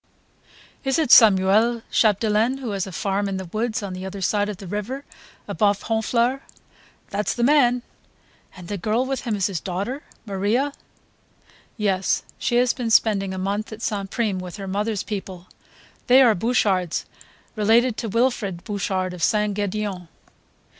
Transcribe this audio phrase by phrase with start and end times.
[0.83, 4.49] "Is it Samuel Chapdelaine who has a farm in the woods on the other side
[4.49, 5.05] of the river,
[5.47, 6.41] above Honfleur?"
[7.11, 7.83] "That's the man."
[8.57, 10.01] "And the girl with him is his daughter?
[10.25, 10.71] Maria..."
[11.77, 14.09] "Yes, she has been spending a month at St.
[14.09, 15.45] Prime with her mother's people.
[16.07, 17.05] They are Bouchards,
[17.55, 19.53] related to Wilfrid Bouchard of St.
[19.55, 20.07] Gedeon